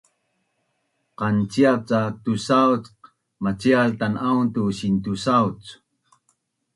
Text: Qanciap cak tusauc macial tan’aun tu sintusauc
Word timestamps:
Qanciap 1.17 1.81
cak 1.89 2.13
tusauc 2.23 2.83
macial 3.43 3.89
tan’aun 3.99 4.47
tu 4.53 4.63
sintusauc 4.79 5.59